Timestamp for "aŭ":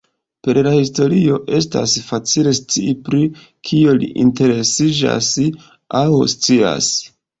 6.01-6.05